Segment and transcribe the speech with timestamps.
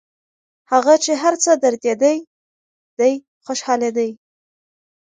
[0.71, 2.17] هغه چي هر څه دردېدی
[2.99, 3.13] دی
[3.45, 4.09] خوشحالېدی